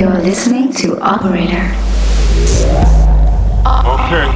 You're 0.00 0.22
listening 0.22 0.72
to 0.76 0.98
Operator. 0.98 1.60
Okay, 3.86 4.30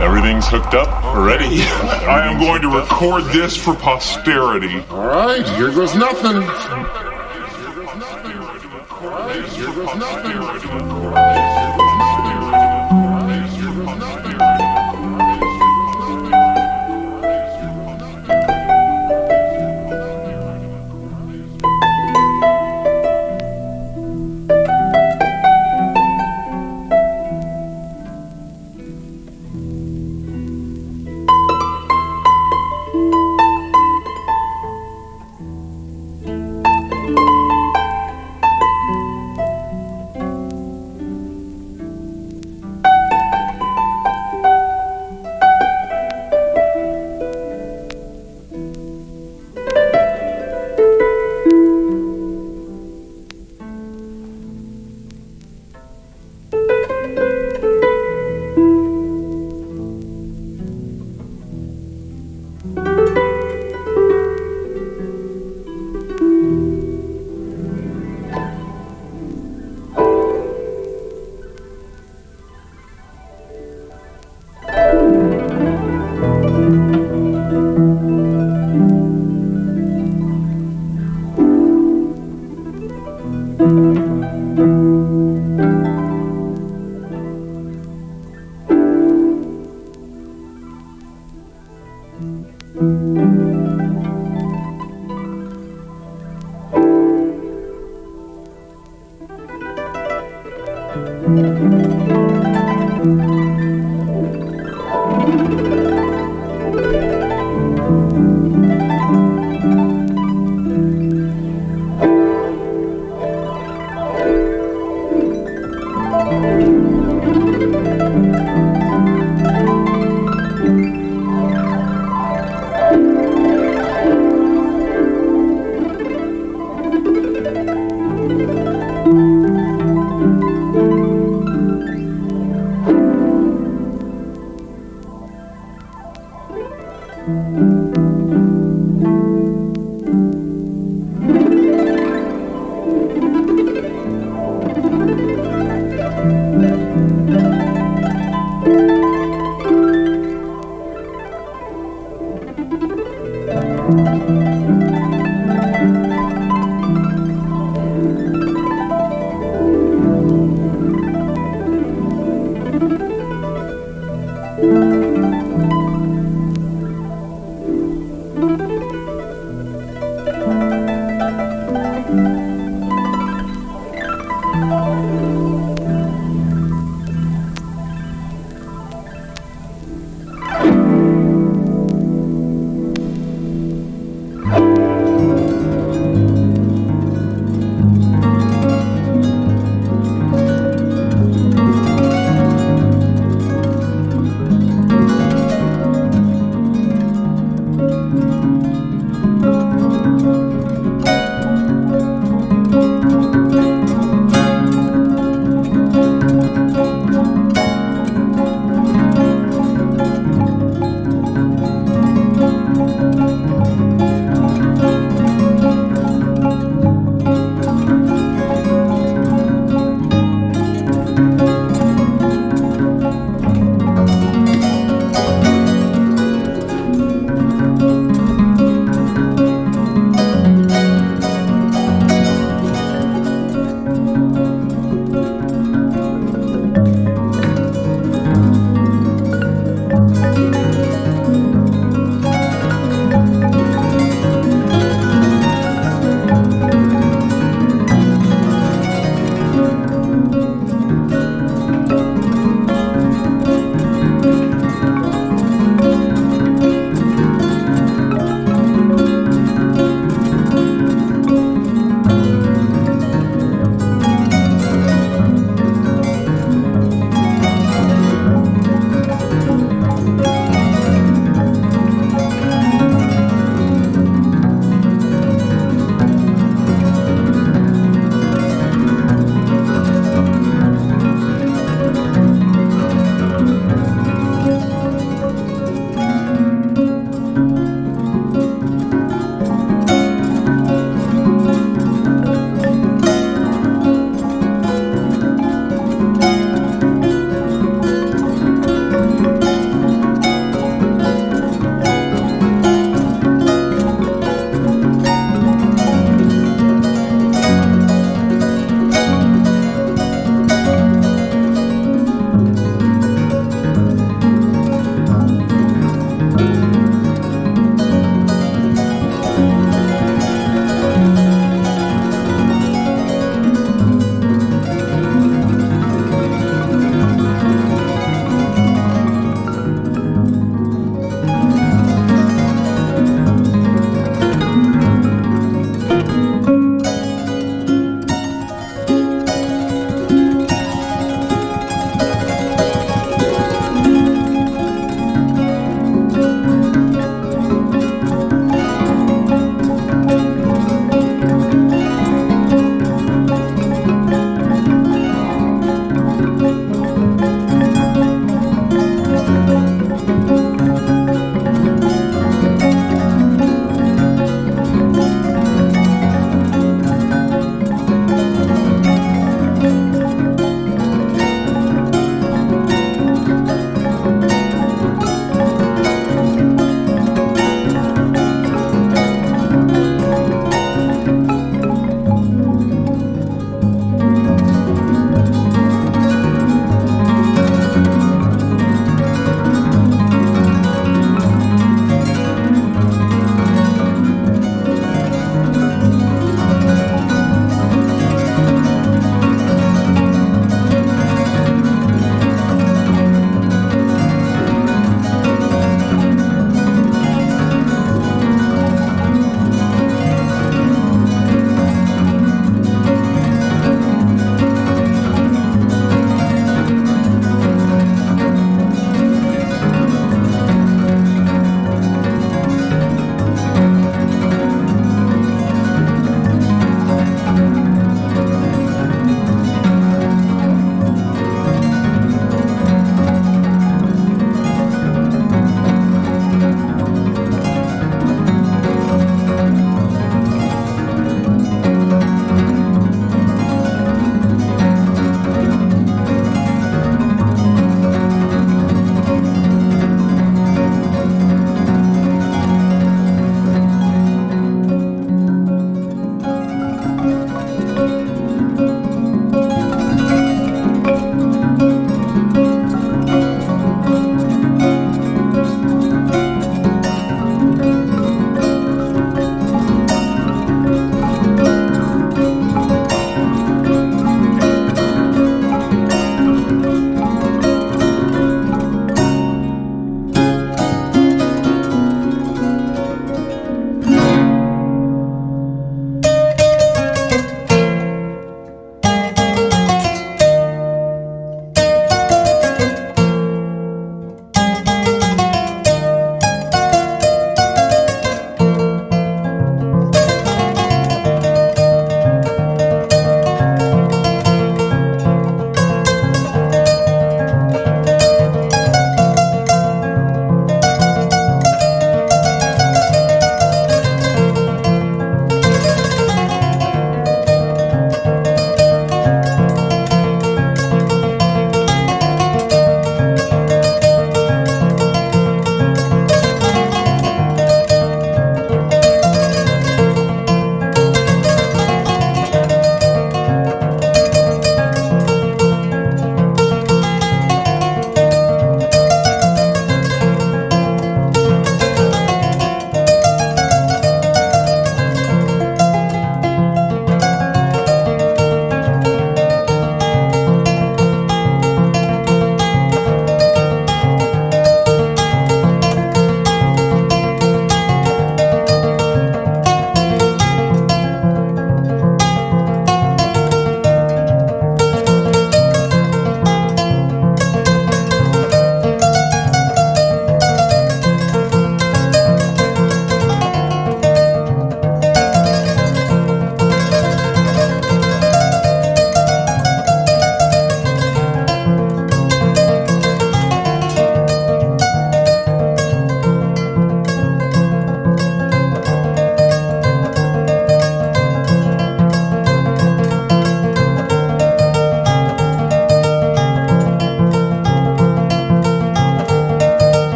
everything's 0.00 0.46
hooked 0.46 0.74
up, 0.74 0.86
ready. 1.16 1.60
I 2.06 2.24
am 2.24 2.38
going 2.38 2.62
to 2.62 2.68
record 2.68 3.24
this 3.32 3.56
for 3.56 3.74
posterity. 3.74 4.78
All 4.90 5.08
right, 5.08 5.44
here 5.56 5.72
goes 5.72 5.96
nothing. 5.96 7.07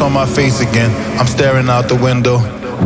On 0.00 0.12
my 0.12 0.26
face 0.26 0.60
again. 0.60 0.90
I'm 1.18 1.26
staring 1.26 1.68
out 1.68 1.88
the 1.88 1.96
window. 1.96 2.38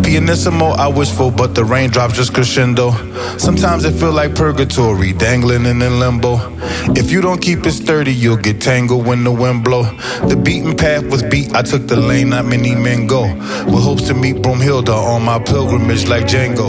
Pianissimo, 0.02 0.70
I 0.70 0.88
wish 0.88 1.10
for, 1.10 1.30
but 1.30 1.54
the 1.54 1.64
raindrops 1.64 2.14
just 2.14 2.34
crescendo. 2.34 2.92
Sometimes 3.38 3.84
it 3.84 3.92
feel 3.92 4.12
like 4.12 4.34
purgatory, 4.34 5.12
dangling 5.12 5.66
in 5.66 5.78
limbo. 5.78 6.53
If 6.92 7.10
you 7.10 7.22
don't 7.22 7.40
keep 7.40 7.64
it 7.66 7.72
sturdy, 7.72 8.12
you'll 8.12 8.36
get 8.36 8.60
tangled 8.60 9.06
when 9.06 9.24
the 9.24 9.32
wind 9.32 9.64
blow. 9.64 9.84
The 10.28 10.36
beaten 10.36 10.76
path 10.76 11.04
was 11.04 11.22
beat, 11.22 11.54
I 11.54 11.62
took 11.62 11.86
the 11.88 11.96
lane 11.96 12.30
not 12.30 12.44
many 12.44 12.74
men 12.74 13.06
go. 13.06 13.22
With 13.64 13.82
hopes 13.82 14.06
to 14.08 14.14
meet 14.14 14.36
Broomhilda 14.36 14.94
on 14.94 15.22
my 15.24 15.38
pilgrimage 15.38 16.08
like 16.08 16.24
Django. 16.24 16.68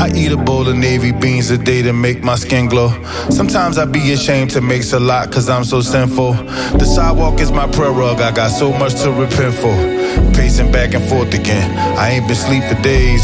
I 0.00 0.08
eat 0.16 0.32
a 0.32 0.36
bowl 0.36 0.66
of 0.66 0.76
navy 0.76 1.12
beans 1.12 1.50
a 1.50 1.58
day 1.58 1.82
to 1.82 1.92
make 1.92 2.22
my 2.22 2.36
skin 2.36 2.68
glow. 2.68 2.90
Sometimes 3.28 3.76
I 3.76 3.84
be 3.84 4.12
ashamed 4.12 4.50
to 4.52 4.60
make 4.60 4.82
a 4.92 4.98
lot 4.98 5.30
cause 5.30 5.50
I'm 5.50 5.64
so 5.64 5.82
sinful. 5.82 6.32
The 6.32 6.86
sidewalk 6.86 7.40
is 7.40 7.52
my 7.52 7.70
prayer 7.70 7.92
rug, 7.92 8.20
I 8.20 8.32
got 8.32 8.48
so 8.48 8.72
much 8.72 8.94
to 9.02 9.12
repent 9.12 9.54
for. 9.54 9.99
Pacing 10.34 10.70
back 10.72 10.94
and 10.94 11.04
forth 11.08 11.32
again. 11.34 11.70
I 11.98 12.10
ain't 12.10 12.26
been 12.26 12.36
sleep 12.36 12.64
for 12.64 12.80
days. 12.82 13.22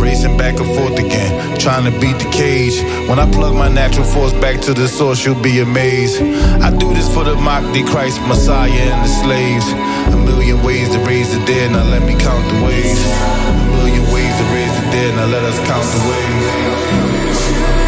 Racing 0.00 0.36
back 0.36 0.58
and 0.60 0.70
forth 0.76 0.98
again. 0.98 1.58
Trying 1.58 1.84
to 1.90 1.92
beat 2.00 2.18
the 2.18 2.30
cage. 2.30 2.80
When 3.08 3.18
I 3.18 3.30
plug 3.30 3.54
my 3.54 3.68
natural 3.68 4.04
force 4.04 4.32
back 4.34 4.60
to 4.62 4.74
the 4.74 4.88
source, 4.88 5.24
you'll 5.24 5.42
be 5.42 5.60
amazed. 5.60 6.20
I 6.62 6.70
do 6.70 6.92
this 6.94 7.08
for 7.12 7.24
the 7.24 7.34
mock 7.36 7.64
the 7.72 7.82
Christ, 7.84 8.20
Messiah, 8.22 8.70
and 8.70 9.04
the 9.04 9.12
slaves. 9.22 9.66
A 10.14 10.16
million 10.16 10.62
ways 10.62 10.88
to 10.90 10.98
raise 11.04 11.30
the 11.32 11.44
dead, 11.44 11.72
now 11.72 11.84
let 11.84 12.02
me 12.02 12.14
count 12.14 12.44
the 12.52 12.64
ways. 12.64 13.00
A 13.04 13.64
million 13.76 14.04
ways 14.12 14.34
to 14.38 14.44
raise 14.54 14.74
the 14.80 14.86
dead, 14.90 15.14
now 15.16 15.26
let 15.26 15.44
us 15.44 15.58
count 15.66 15.86
the 15.94 16.00
ways. 16.08 17.87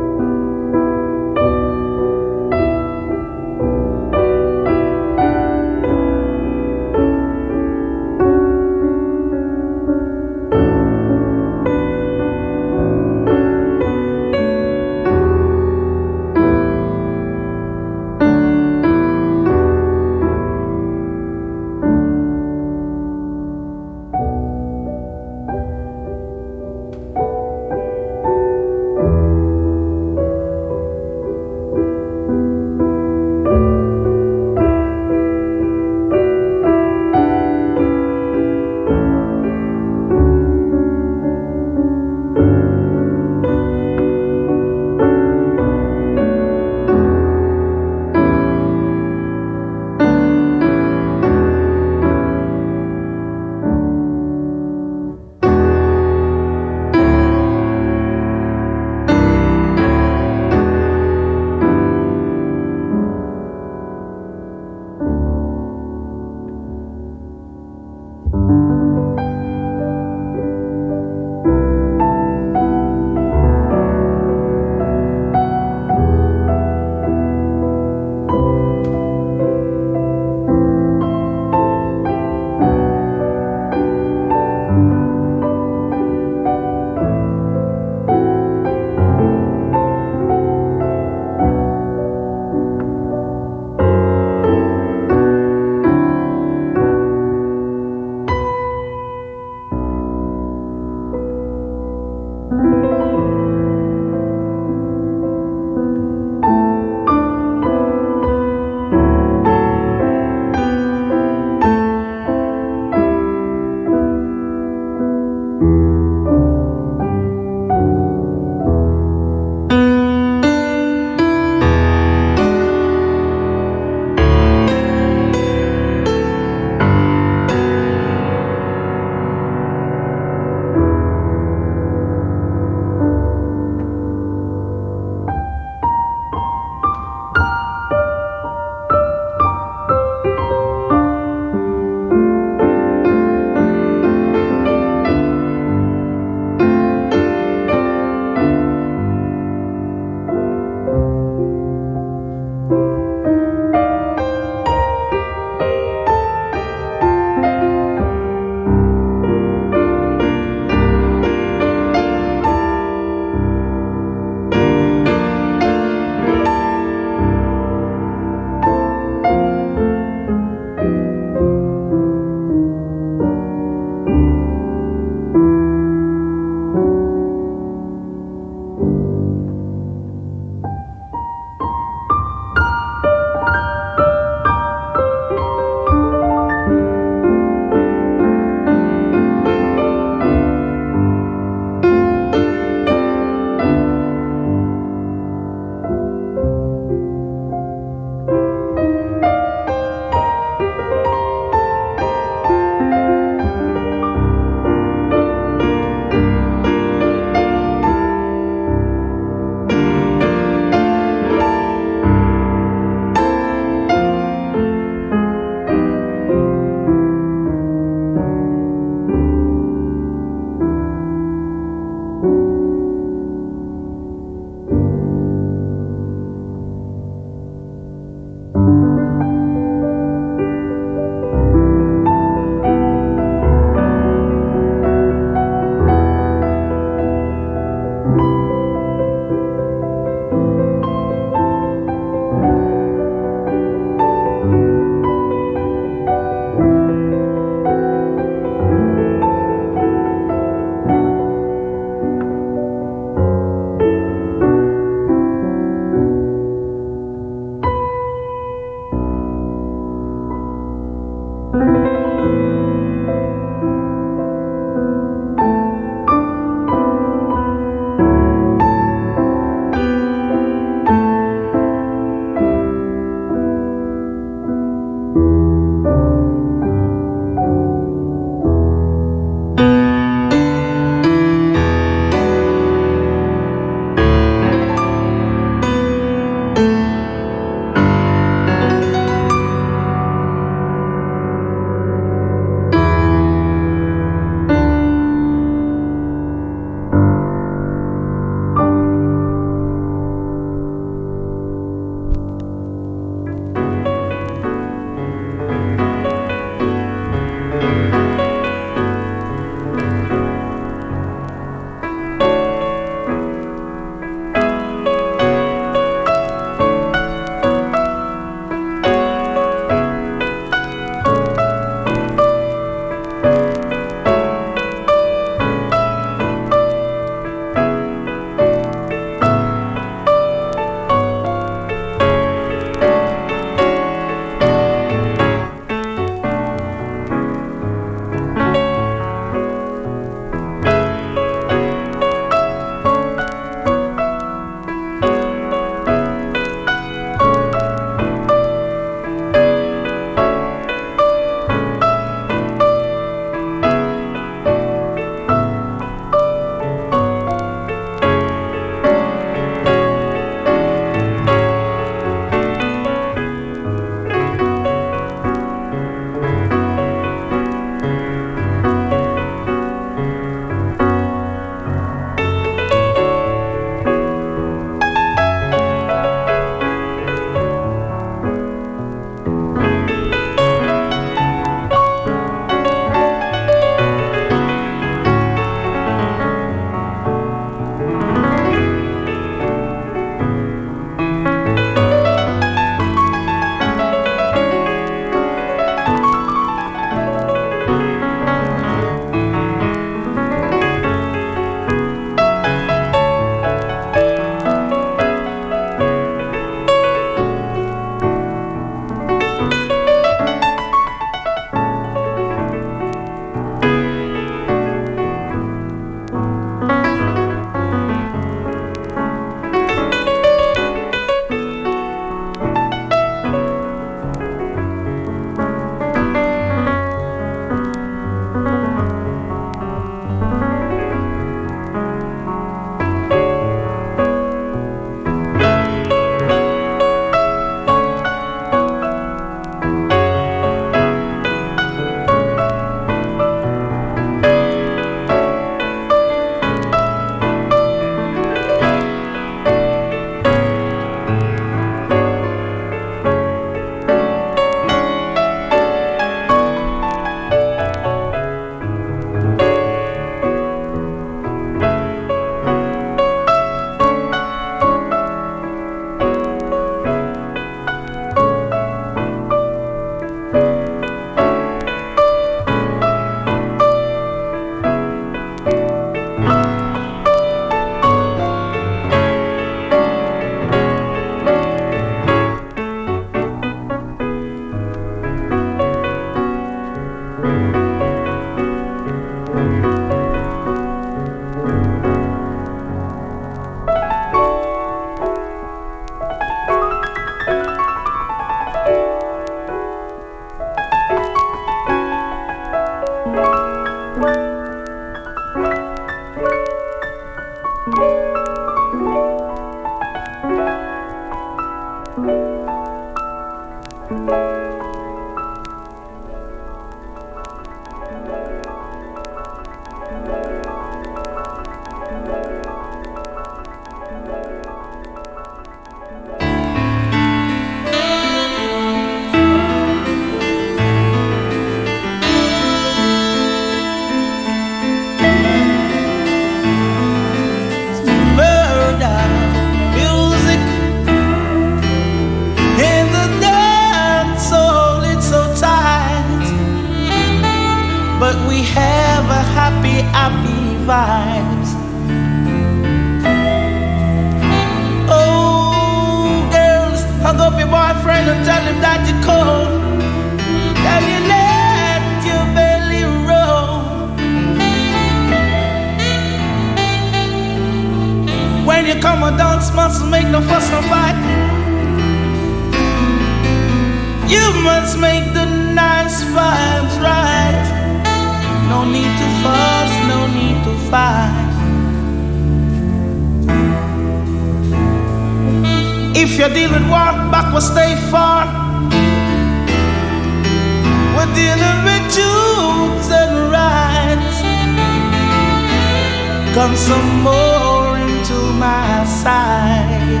Come 596.34 596.56
some 596.56 597.02
more 597.02 597.76
into 597.76 598.18
my 598.40 598.84
side. 598.86 600.00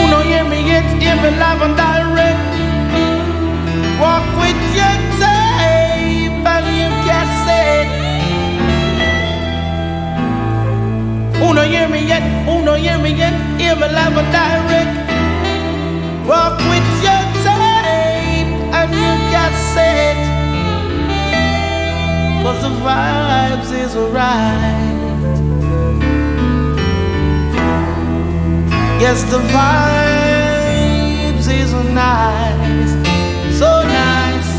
Uno 0.00 0.18
hear 0.22 0.44
me 0.48 0.64
yet, 0.66 0.86
hear 1.02 1.14
me 1.16 1.30
live 1.36 1.60
and 1.60 1.76
direct. 1.76 2.40
Walk 4.00 4.24
with 4.40 4.60
your 4.78 4.96
tape 5.20 6.46
and 6.54 6.66
you 6.78 6.88
cassette. 7.04 7.92
Uno 11.46 11.62
hear 11.64 11.86
me 11.86 12.00
yet, 12.06 12.24
uno 12.48 12.74
hear 12.76 12.96
me 12.96 13.10
yet, 13.12 13.34
hear 13.60 13.76
me 13.76 13.88
live 13.98 14.16
and 14.16 14.32
direct. 14.32 14.94
Walk 16.26 16.56
with 16.70 16.88
your 17.04 17.11
Cause 22.42 22.60
the 22.60 22.68
vibes 22.84 23.70
is 23.72 23.94
right. 23.94 24.98
Yes, 29.00 29.22
the 29.30 29.38
vibes 29.54 31.46
is 31.48 31.72
nice, 31.94 32.90
so 33.60 33.82
nice, 33.86 34.50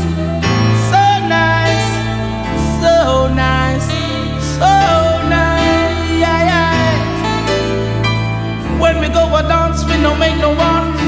so 0.90 1.02
nice, 1.28 1.90
so 2.80 3.28
nice, 3.34 3.86
so 4.56 4.72
nice. 5.28 5.84
When 8.80 8.98
we 9.00 9.08
go 9.08 9.24
a 9.36 9.42
dance, 9.42 9.84
we 9.84 10.00
don't 10.00 10.18
make 10.18 10.38
no 10.38 10.54
one. 10.54 10.94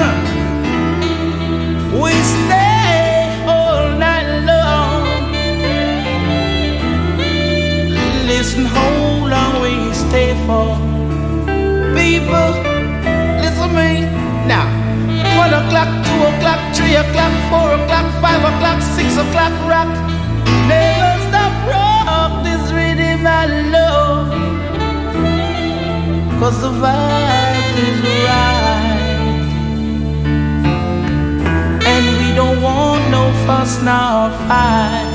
We 2.03 2.12
stay 2.12 2.65
Listen, 8.57 8.73
how 8.73 9.29
long 9.29 9.61
we 9.61 9.92
stay 9.92 10.33
for, 10.47 10.73
people 11.92 12.49
listen 13.45 13.69
me 13.77 14.01
now. 14.49 14.64
One 15.37 15.53
o'clock, 15.53 15.90
two 16.07 16.21
o'clock, 16.25 16.75
three 16.75 16.97
o'clock, 16.97 17.33
four 17.51 17.69
o'clock, 17.77 18.07
five 18.23 18.40
o'clock, 18.40 18.81
six 18.81 19.12
o'clock, 19.19 19.53
rock. 19.69 19.92
Never 20.73 21.12
stop 21.29 21.53
rock 21.69 22.45
this 22.45 22.73
rhythm 22.73 23.27
I 23.27 23.45
love. 23.77 24.33
Cause 26.40 26.59
the 26.62 26.73
vibe 26.81 27.77
is 27.88 28.01
right. 28.25 29.05
And 31.92 32.05
we 32.21 32.35
don't 32.35 32.62
want 32.62 33.11
no 33.11 33.23
fuss 33.45 33.83
nor 33.83 34.31
fight. 34.49 35.06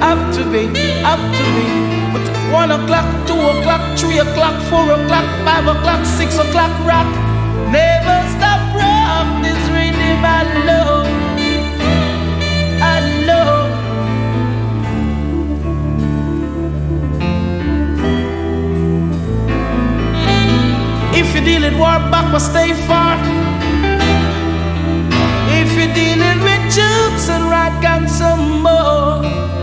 Have 0.00 0.34
to 0.34 0.42
be, 0.52 0.66
have 1.02 1.24
to 1.38 1.44
be. 1.54 1.66
But 2.12 2.24
one 2.52 2.70
o'clock, 2.70 3.08
two 3.26 3.34
o'clock, 3.34 3.98
three 3.98 4.18
o'clock, 4.18 4.56
four 4.70 4.86
o'clock, 4.92 5.26
five 5.44 5.66
o'clock, 5.66 6.04
six 6.04 6.38
o'clock, 6.38 6.72
rock. 6.86 7.08
Never 7.70 8.18
stop 8.34 8.60
rock 8.74 9.42
this 9.42 9.60
rhythm 9.74 10.24
I 10.24 10.42
love. 10.66 11.08
If 21.14 21.34
you're 21.34 21.44
dealing 21.44 21.78
war 21.78 21.98
back, 22.10 22.30
but 22.32 22.38
stay 22.38 22.72
far. 22.86 23.18
If 25.60 25.72
you're 25.76 25.92
dealing 25.94 26.40
with 26.46 26.62
jukes 26.72 27.28
and 27.28 27.44
right, 27.50 27.74
come 27.82 28.06
some 28.06 28.62
more. 28.62 29.57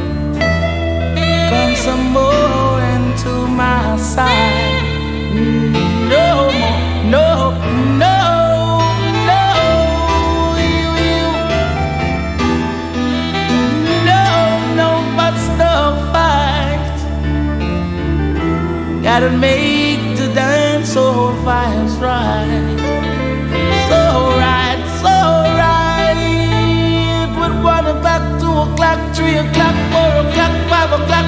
Some 1.84 2.14
more 2.14 2.82
into 2.96 3.48
my 3.48 3.98
side. 3.98 4.84
No 6.10 6.52
more, 6.60 6.82
no, 7.16 7.28
no, 8.04 8.16
no. 9.30 9.42
No, 14.10 14.24
no, 14.80 14.90
but 15.18 15.36
no 15.62 15.76
fight. 16.12 16.98
Gotta 19.04 19.32
make 19.32 20.18
the 20.18 20.28
dance 20.34 20.96
all 20.96 21.34
vibes 21.46 22.00
right. 22.02 22.78
So 23.90 24.02
right, 24.40 24.82
so 25.02 25.16
right. 25.60 25.86
O'clock, 28.56 29.16
three 29.16 29.36
o'clock, 29.36 29.76
four 29.92 30.12
o'clock, 30.24 30.54
five 30.70 30.92
o'clock, 31.00 31.28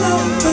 Don't 0.00 0.49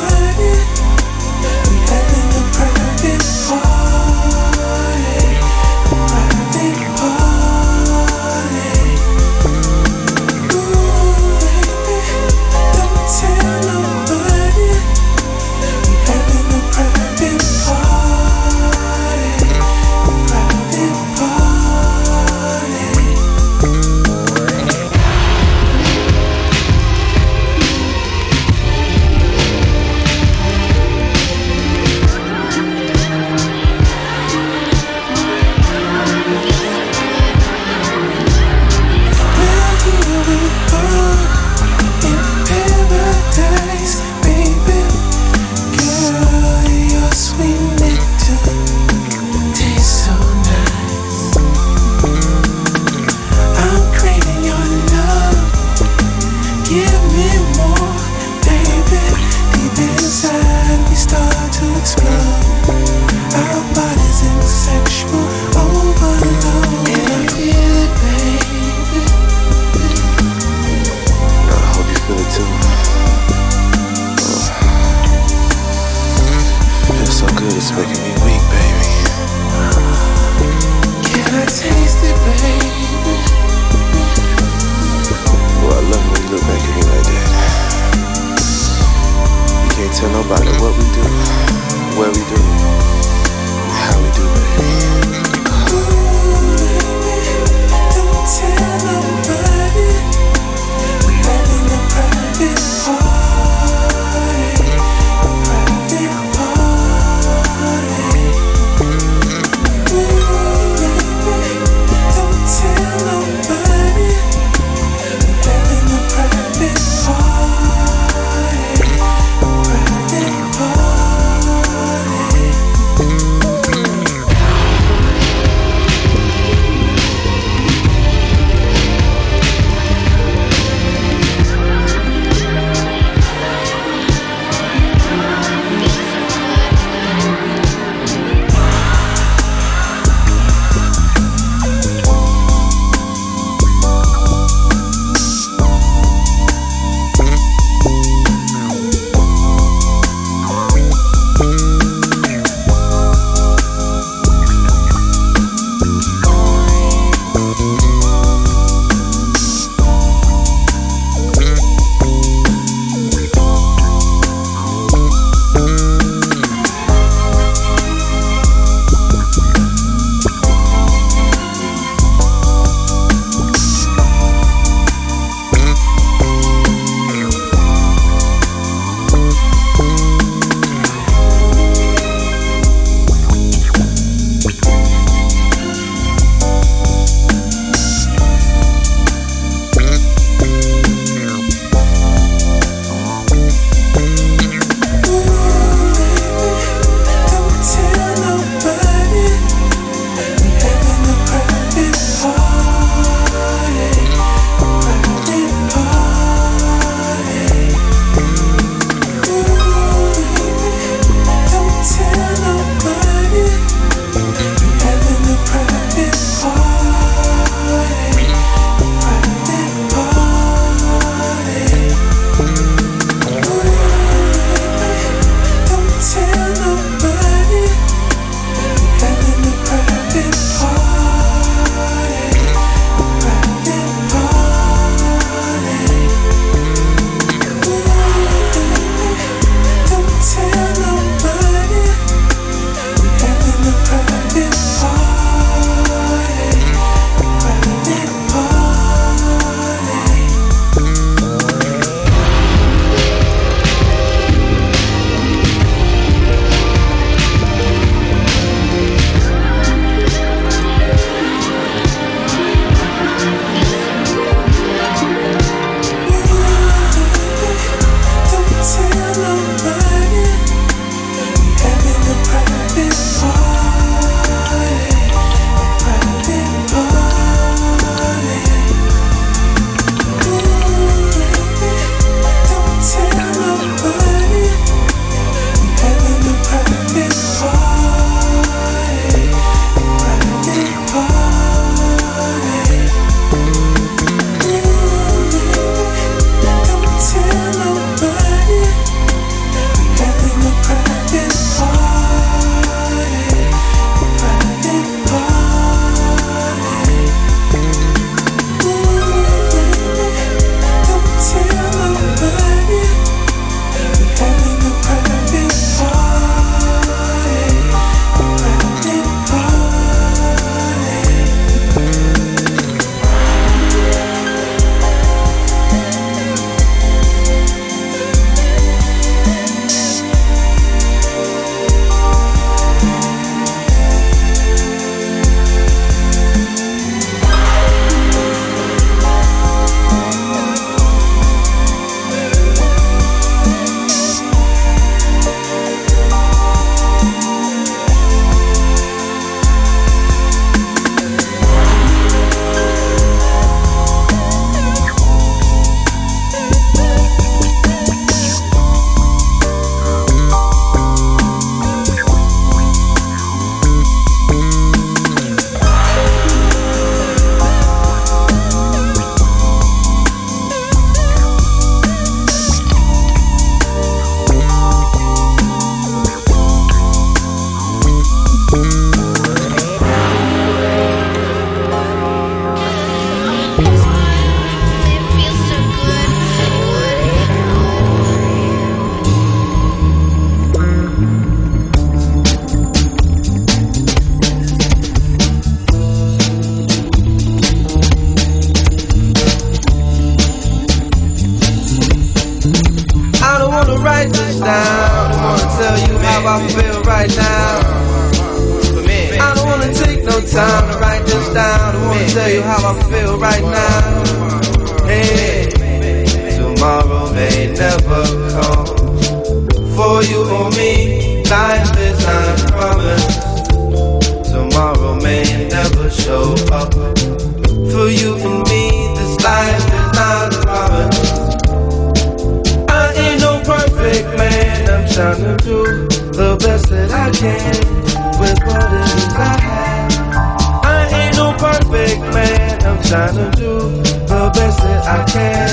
trying 442.87 443.15
to 443.15 443.29
do 443.35 443.59
the 444.07 444.31
best 444.33 444.59
that 444.59 444.85
I 444.87 445.03
can 445.11 445.49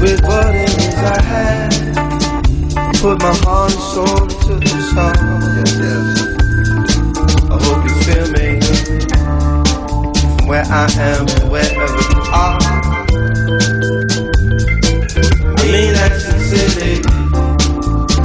with 0.00 0.20
what 0.24 0.52
it 0.52 0.70
is 0.74 0.94
I 0.96 1.22
have. 1.22 1.70
Put 3.00 3.22
my 3.22 3.32
heart 3.44 3.70
and 3.70 3.80
soul 3.80 4.22
into 4.24 4.58
the 4.58 4.82
song. 4.90 5.14
I 7.48 7.56
hope 7.62 7.84
you 7.86 7.94
feel 8.02 8.26
me. 8.34 8.58
From 10.36 10.46
where 10.48 10.64
I 10.66 10.90
am 10.98 11.26
to 11.26 11.46
wherever 11.46 12.02
you 12.10 12.20
are. 12.32 12.58
I 15.54 15.64
mean 15.70 15.94
Action 15.94 16.38
City. 16.40 16.94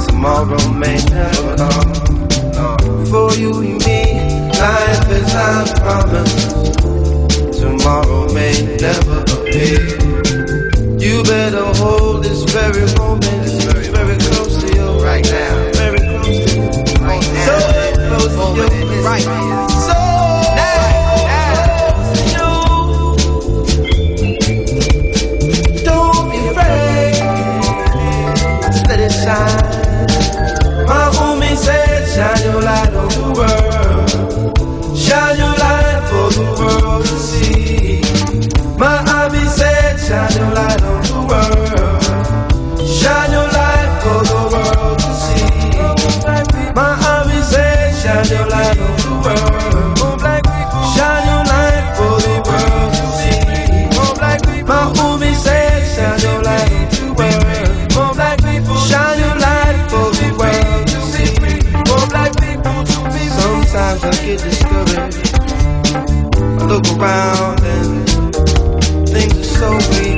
Tomorrow 0.08 0.72
may 0.72 0.98
never 1.04 1.56
come. 1.56 3.06
For 3.06 3.32
you 3.34 3.52
and 3.60 3.78
me, 3.86 4.00
life 4.58 5.08
is 5.08 5.34
not 5.34 5.66
promised. 5.78 6.79
Tomorrow 7.80 8.30
may 8.34 8.76
never 8.76 9.20
appear. 9.22 9.80
You 11.00 11.22
better 11.22 11.64
hold 11.80 12.22
this 12.22 12.42
very 12.52 12.84
moment, 12.98 13.48
very, 13.64 13.88
very 13.88 14.18
close 14.18 14.60
to 14.60 14.66
you 14.74 15.02
right 15.02 15.24
now. 15.24 15.72
Very 15.72 15.96
close 15.98 16.44
to 16.44 16.56
you. 16.56 16.68
Right 17.00 17.24
now. 17.32 17.46
So 17.48 17.56
close 18.18 18.36
to 18.36 18.84
you. 18.84 19.02
Right. 19.02 19.22
So 19.22 19.69
Sometimes 64.00 64.18
I 64.18 64.26
get 64.26 64.40
discouraged. 64.40 65.30
I 66.42 66.64
look 66.64 66.86
around 66.98 67.60
and 67.60 69.08
things 69.08 69.36
are 69.38 69.44
so 69.44 70.00
weak. 70.00 70.09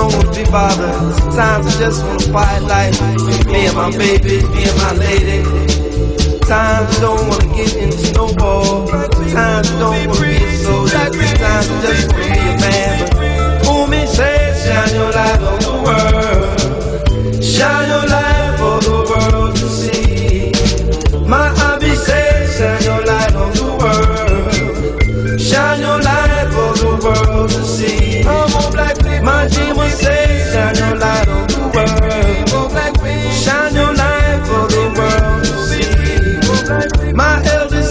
Don't 0.00 0.14
want 0.14 0.32
to 0.32 0.44
be 0.44 0.50
bothered. 0.50 1.14
Sometimes 1.18 1.66
I 1.66 1.78
just 1.78 2.04
want 2.04 2.26
a 2.26 2.30
quiet 2.30 2.62
life. 2.64 2.96
Me 3.52 3.66
and 3.66 3.76
my 3.76 3.90
baby, 3.90 4.40
me 4.48 4.62
and 4.64 4.78
my 4.80 4.92
lady. 4.96 5.44
Sometimes 6.16 6.88
I 6.96 7.00
don't 7.00 7.28
want 7.28 7.42
to 7.42 7.48
get 7.48 7.76
into 7.76 8.12
no 8.14 8.32
ball. 8.34 8.86
Sometimes 8.88 9.68
I 9.68 9.78
don't 9.78 10.06
want 10.06 10.18
to 10.18 10.22
be 10.24 10.36
a 10.36 10.56
soldier. 10.64 10.96
Sometimes 10.96 11.68
I 11.68 11.80
just 11.84 12.12
want 12.12 12.24
to 12.24 12.32
be 12.32 12.40
a 12.48 12.56
man. 12.64 12.96
But 13.60 13.76
Umi 13.76 14.06
says, 14.06 14.64
shine 14.64 14.94
your 14.96 15.10
light 15.12 15.40
on 15.50 15.58
the 15.68 15.74
world. 15.84 17.44
Shine 17.44 17.88
your 17.92 18.04
light 18.08 18.19
My 29.30 29.46
demon 29.46 29.90
says, 29.90 30.52
shine 30.52 30.74
your 30.74 30.96
light 30.98 31.28
on 31.28 31.46
the 31.46 31.60
world. 31.74 32.70
Shine 33.32 33.74
your 33.74 33.94
light 33.94 34.40
for 34.48 34.66
the 34.74 34.84
world 34.96 35.44
to 35.46 35.54
see. 35.68 37.12
My 37.14 37.40
elder 37.54 37.84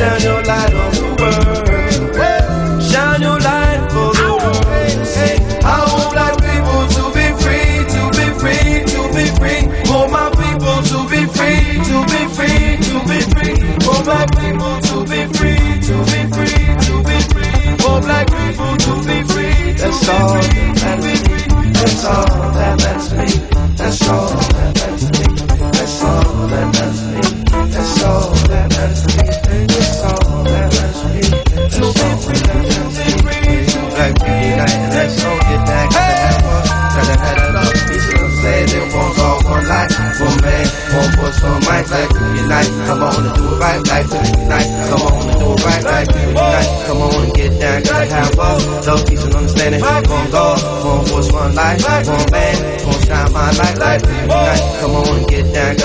shine 0.00 0.22
your 0.22 0.42
light 0.42 0.72
on 0.82 0.90
the 0.96 1.06
world. 1.20 2.82
Shine 2.82 3.20
your 3.20 3.38
light 3.40 3.80
the 4.16 4.24
world 4.40 5.04
to. 5.12 5.28
I 5.62 5.84
want 5.92 6.08
black 6.14 6.34
people 6.48 6.84
to 6.96 7.02
be 7.12 7.26
free, 7.42 7.84
to 7.94 8.02
be 8.16 8.26
free, 8.40 8.80
to 8.92 9.00
be 9.12 9.24
free. 9.36 9.62
For 9.84 10.08
my 10.08 10.32
people 10.40 10.80
to 10.90 10.98
be 11.12 11.20
free, 11.36 11.76
to 11.88 11.96
be 12.08 12.20
free, 12.36 12.80
to 12.88 12.94
be 13.10 13.18
free. 13.32 13.56
For 13.84 13.98
black 14.02 14.28
people 14.32 14.76
to 14.88 14.96
be 15.04 15.20
free, 15.36 15.60
to 15.88 15.94
be 16.08 16.20
free, 16.34 16.60
to 16.86 16.94
be 17.04 17.16
free. 17.32 17.76
For 17.84 18.00
black 18.00 18.26
people 18.32 18.72
to 18.84 18.92
be 19.06 19.18
free. 19.28 19.72
That's 19.80 20.08
all 20.08 20.59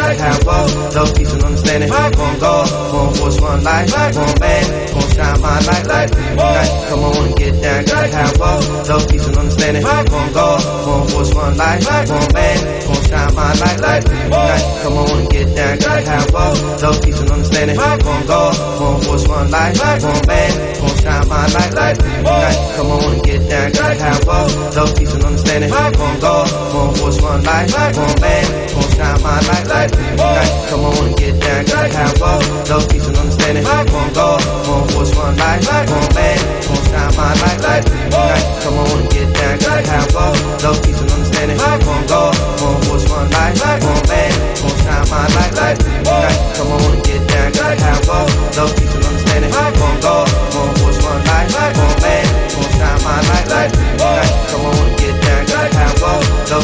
get 0.08 0.18
down. 0.18 0.40
Got 0.44 0.46
the 0.46 0.46
have 0.46 0.48
up. 0.48 0.94
Those 0.94 1.12
peace 1.14 1.34
and 1.34 1.44
understanding. 1.44 1.90
One 1.90 2.40
God, 2.40 2.94
one 2.94 3.14
voice, 3.16 3.42
one 3.42 3.64
life, 3.64 3.92
one 4.16 4.40
man. 4.40 4.94
Gonna 4.94 5.14
shine 5.14 5.35
my 5.64 5.80
light. 5.84 5.86
Black 5.88 6.10
people 6.10 6.36
unite. 6.36 6.72
Come 6.90 7.04
on 7.04 7.28
and 7.28 7.36
get 7.36 7.62
down. 7.62 7.86
Got 7.86 8.02
the 8.02 8.16
have 8.16 8.42
up. 8.42 8.86
Those 8.86 9.06
peace 9.08 9.28
and 9.28 9.38
understanding. 9.38 9.84
One 9.84 10.34
God, 10.34 10.60
one 10.86 11.08
voice, 11.08 11.34
one 11.34 11.58
life, 11.58 12.10
one 12.10 12.34
man. 12.34 12.58
Gonna 12.84 13.08
shine 13.08 13.36
my 13.36 13.54
light. 13.54 14.04
People 14.06 14.26
unite. 14.26 14.66
Come 14.84 14.98
on 14.98 15.20
and 15.20 15.30
get 15.30 15.56
down. 15.56 15.78
gotta 15.80 16.02
have 16.10 16.32
both. 16.32 16.84
Love, 16.84 17.02
peace, 17.02 17.20
and 17.22 17.32
understanding. 17.32 17.78
One 17.78 18.00
God, 18.28 18.54
one 18.80 19.02
voice, 19.02 19.28
one 19.28 19.50
life, 19.52 19.80
one 20.04 20.28
man. 20.28 20.52
Gonna 20.76 21.02
shine 21.02 21.28
my 21.28 21.48
light 21.48 21.74
like 21.74 21.98
night. 22.24 22.58
Come 22.76 22.92
on 22.92 23.14
and 23.14 23.24
get 23.24 23.50
down, 23.50 23.72
gotta 23.72 23.96
have 23.96 24.26
both. 24.26 24.76
Love, 24.76 24.96
peace, 24.96 25.14
and 25.14 25.24
understanding. 25.24 25.70
One 25.72 26.20
God, 26.20 26.48
one 26.74 26.94
voice, 26.96 27.22
one 27.22 27.44
life, 27.44 27.98
one 27.98 28.22
man. 28.22 28.46
Gonna 28.74 28.96
shine 28.96 29.22
my 29.24 29.40
light 29.48 29.68
like 29.68 29.92
night. 30.18 30.70
Come 30.70 30.86
on 30.86 31.08
and 31.08 31.18
get 31.18 31.40
down, 31.40 31.66
gotta 31.66 31.90
have 31.96 32.20
both. 32.20 32.70
Love, 32.70 32.90
peace, 32.90 33.08
and 33.08 33.18
understanding. 33.18 33.64
One 33.64 34.14
God, 34.14 34.42
one 34.68 34.88
voice, 34.90 35.16
one 35.16 35.38
life, 35.38 35.45
one 35.46 36.10
man. 36.16 36.38
Gonna 36.66 36.90
shine 36.90 37.16
my 37.16 37.34
like 37.44 37.62
night. 37.62 37.86
Come 38.64 38.80
on 38.80 39.00
and 39.00 39.10
get 39.10 39.34
down, 39.34 39.58
gotta 39.60 39.86
have 39.90 40.10
both. 40.14 40.64
Love, 40.64 40.82
peace, 40.84 41.02
and 41.02 41.12
understanding. 41.12 41.58
One 41.60 42.06
God, 42.08 42.34
one 42.62 42.82
voice, 42.84 43.06
one 43.10 43.30
life, 43.30 43.84
one 43.84 44.08
man. 44.10 44.32
Gonna 44.58 44.82
shine 44.82 45.06
my 45.10 45.28
like 45.38 45.54
night. 45.54 45.78
Come 46.58 46.72
on 46.72 46.82
and 46.94 47.04
get 47.04 47.28
down, 47.28 47.52
gotta 47.54 47.82
have 47.82 48.02
both. 48.08 48.58
Love, 48.58 48.76
peace, 48.78 48.96
and 48.96 49.06
understanding. 49.06 49.52
One 49.52 50.00
God, 50.02 50.28
one 50.54 50.74
voice, 50.82 51.00
one 51.04 51.24
life, 51.26 51.78
one 51.78 52.02
man. 52.02 52.46
Shine 52.76 53.02
my 53.08 53.22
light 53.32 53.48
like 53.48 53.72
night. 53.96 54.28
Come 54.52 54.66
on 54.68 54.76
and 54.76 54.98
get 55.00 55.16
down, 55.24 55.46
gotta 55.48 55.78
have 55.80 55.96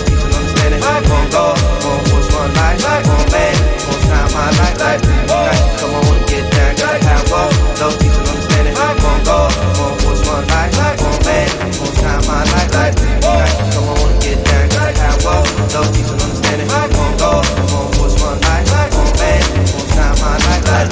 peace, 0.03 0.23
and 0.27 0.36
understanding. 0.36 0.82
One 0.84 1.29
God, 1.32 1.55
one 1.88 2.03
voice, 2.11 2.27
one 2.36 2.51
life, 2.84 3.07
one 3.07 3.32
man. 3.32 3.55
Gonna 3.79 4.03
shine 4.03 4.29
my 4.36 4.51
light 4.59 4.77
like 4.84 4.99
night. 5.32 5.55
Come 5.79 5.95
on 5.95 6.03
and 6.11 6.27
get 6.27 6.43
down, 6.51 6.61
gotta 6.91 7.05
have 7.05 7.25
both. 7.29 7.79
Love, 7.79 7.95
peace, 7.99 8.17
and 8.17 8.27
understanding. 8.27 8.75
One 8.75 9.23
God, 9.23 9.51
one 9.79 9.97
voice, 9.99 10.21
one 10.27 10.47
life, 10.47 10.99
one 11.01 11.23
man. 11.23 11.47
Gonna 11.71 11.95
shine 11.95 12.23
my 12.27 12.43
light 12.51 12.71
like 12.75 12.95
night. 13.23 13.51
Come 13.71 13.87
on 13.89 14.11
and 14.11 14.21
get 14.21 14.43
down, 14.43 14.67
gotta 14.69 14.99
have 14.99 15.19
both. 15.23 15.73
Love, 15.73 15.89
peace, 15.95 16.11
and 16.11 16.21
understanding. 16.21 16.67
One 16.67 17.17
God, 17.17 17.45
one 17.71 17.91
voice, 17.95 18.15
one 18.21 18.39
life, 18.41 18.67
one 18.95 19.13
man. 19.19 19.41
Gonna 19.71 19.93
shine 19.93 20.15
my 20.19 20.35
light 20.37 20.63
like 20.67 20.91